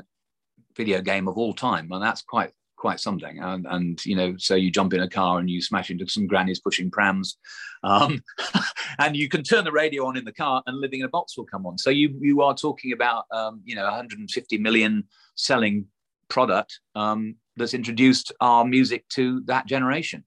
[0.76, 2.52] video game of all time, and that's quite
[2.82, 3.38] quite something.
[3.40, 6.26] And, and you know, so you jump in a car and you smash into some
[6.26, 7.38] grannies pushing prams,
[7.84, 8.24] um,
[9.00, 11.38] and you can turn the radio on in the car, and Living in a Box
[11.38, 11.78] will come on.
[11.78, 15.04] So you you are talking about um, you know 150 million
[15.36, 15.86] selling
[16.28, 20.24] product um, that's introduced our music to that generation.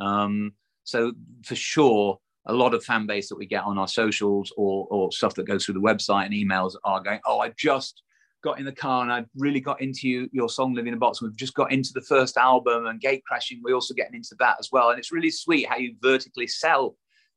[0.00, 0.52] Um,
[0.84, 1.12] so
[1.44, 5.12] for sure, a lot of fan base that we get on our socials or, or
[5.12, 8.02] stuff that goes through the website and emails are going, oh, I just
[8.42, 10.98] got in the car and I really got into you, your song Living in a
[10.98, 11.22] Box.
[11.22, 13.60] We've just got into the first album and Gatecrashing.
[13.62, 14.90] We're also getting into that as well.
[14.90, 16.96] And it's really sweet how you vertically sell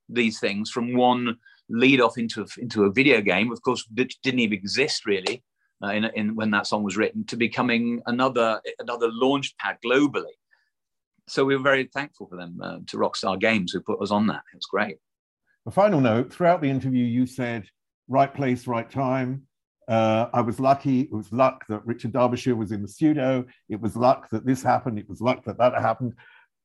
[0.10, 1.38] these things from one
[1.70, 5.44] lead off into, into a video game, of course, that didn't even exist really
[5.84, 10.34] uh, in, in when that song was written, to becoming another, another launch pad globally
[11.28, 14.28] so we were very thankful for them uh, to Rockstar Games who put us on
[14.28, 14.44] that.
[14.54, 14.98] It was great.
[15.66, 16.32] a final note.
[16.32, 17.66] Throughout the interview, you said
[18.08, 19.44] right place, right time.
[19.88, 21.02] Uh, I was lucky.
[21.02, 23.46] It was luck that Richard Darbyshire was in the studio.
[23.70, 24.98] It was luck that this happened.
[24.98, 26.14] It was luck that that happened.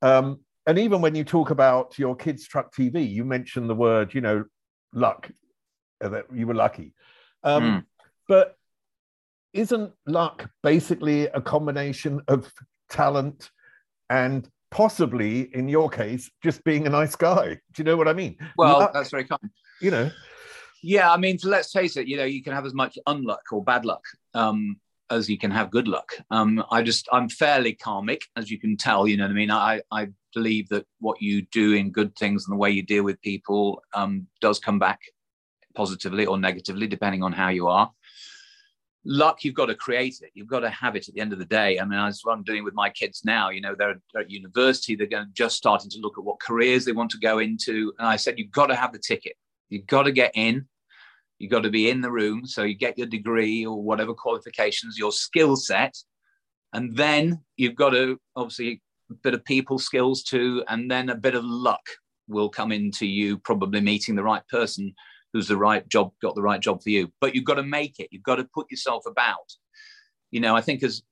[0.02, 4.14] Um, and even when you talk about your kids' truck TV, you mention the word,
[4.14, 4.44] you know,
[4.92, 5.30] luck,
[6.02, 6.94] uh, that you were lucky.
[7.42, 7.84] Um, mm.
[8.28, 8.56] But
[9.52, 12.50] isn't luck basically a combination of
[12.88, 13.50] talent
[14.11, 17.54] and possibly, in your case, just being a nice guy?
[17.54, 18.36] Do you know what I mean?
[18.58, 19.50] Well, luck, that's very kind.
[19.80, 20.11] You know.
[20.82, 22.06] Yeah, I mean, let's face it.
[22.06, 24.02] You know, you can have as much unluck or bad luck
[24.34, 24.78] um,
[25.11, 26.12] as you can have good luck.
[26.30, 29.06] Um, I just, I'm fairly karmic, as you can tell.
[29.06, 29.50] You know what I mean?
[29.50, 33.04] I, I believe that what you do in good things and the way you deal
[33.04, 35.00] with people um, does come back
[35.74, 37.90] positively or negatively, depending on how you are.
[39.05, 40.30] Luck, you've got to create it.
[40.34, 41.78] You've got to have it at the end of the day.
[41.78, 43.48] I mean, that's what I'm doing with my kids now.
[43.48, 46.92] You know, they're, at university, they're going just starting to look at what careers they
[46.92, 47.92] want to go into.
[47.98, 49.36] And I said, you've got to have the ticket.
[49.70, 50.66] You've got to get in.
[51.38, 52.44] You've got to be in the room.
[52.44, 55.96] So you get your degree or whatever qualifications, your skill set.
[56.74, 61.16] And then you've got to obviously a bit of people skills too, and then a
[61.16, 61.82] bit of luck
[62.28, 64.94] will come into you probably meeting the right person
[65.33, 67.12] who's the right job, got the right job for you.
[67.20, 68.09] But you've got to make it.
[68.11, 69.53] You've got to put yourself about.
[70.31, 71.03] You know, I think as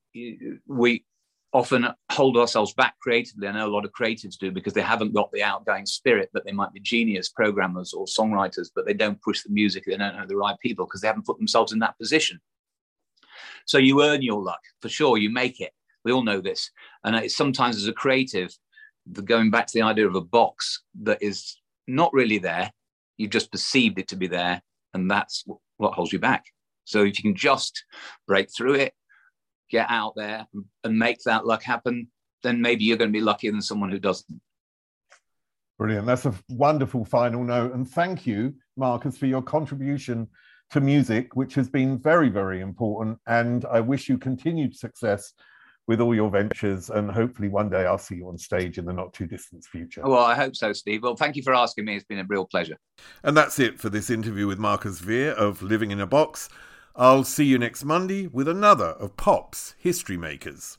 [0.67, 1.05] we
[1.53, 3.49] often hold ourselves back creatively.
[3.49, 6.45] I know a lot of creatives do because they haven't got the outgoing spirit that
[6.45, 9.85] they might be genius programmers or songwriters, but they don't push the music.
[9.87, 12.41] They don't know the right people because they haven't put themselves in that position.
[13.67, 15.17] So you earn your luck for sure.
[15.17, 15.73] You make it.
[16.05, 16.71] We all know this.
[17.05, 18.55] And sometimes as a creative,
[19.07, 21.57] the, going back to the idea of a box that is
[21.87, 22.71] not really there,
[23.19, 24.63] you've just perceived it to be there,
[24.95, 25.45] and that's
[25.77, 26.45] what holds you back.
[26.85, 27.85] So if you can just
[28.27, 28.95] break through it,
[29.71, 30.47] get out there
[30.85, 32.09] and make that luck happen,
[32.43, 34.41] then maybe you're going to be luckier than someone who doesn't.
[35.79, 36.07] Brilliant.
[36.07, 37.75] That's a wonderful final note.
[37.75, 40.27] And thank you, Marcus, for your contribution
[40.71, 43.19] to music, which has been very, very important.
[43.27, 45.33] And I wish you continued success
[45.89, 46.91] with all your ventures.
[46.91, 50.03] And hopefully one day I'll see you on stage in the not too distant future.
[50.05, 51.03] Well, I hope so, Steve.
[51.03, 51.97] Well, thank you for asking me.
[51.97, 52.77] It's been a real pleasure.
[53.25, 56.49] And that's it for this interview with Marcus Vere of Living in a Box.
[56.95, 60.79] I'll see you next Monday with another of Pop's History Makers.